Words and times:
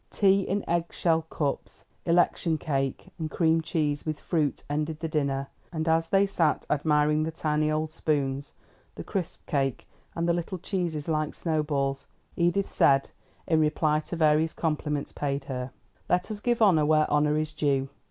Tea 0.09 0.41
in 0.41 0.67
egg 0.67 0.85
shell 0.91 1.21
cups, 1.29 1.85
election 2.07 2.57
cake 2.57 3.09
and 3.19 3.29
cream 3.29 3.61
cheese 3.61 4.03
with 4.03 4.19
fruit 4.19 4.63
ended 4.67 4.99
the 4.99 5.07
dinner; 5.07 5.45
and 5.71 5.87
as 5.87 6.09
they 6.09 6.25
sat 6.25 6.65
admiring 6.71 7.21
the 7.21 7.29
tiny 7.29 7.69
old 7.69 7.91
spoons, 7.91 8.53
the 8.95 9.03
crisp 9.03 9.45
cake, 9.45 9.87
and 10.15 10.27
the 10.27 10.33
little 10.33 10.57
cheeses 10.57 11.07
like 11.07 11.35
snow 11.35 11.61
balls, 11.61 12.07
Edith 12.35 12.67
said, 12.67 13.11
in 13.45 13.59
reply 13.59 13.99
to 13.99 14.15
various 14.15 14.53
compliments 14.53 15.11
paid 15.11 15.43
her: 15.43 15.69
"Let 16.09 16.31
us 16.31 16.39
give 16.39 16.63
honor 16.63 16.83
where 16.87 17.05
honor 17.13 17.37
is 17.37 17.53
due. 17.53 17.87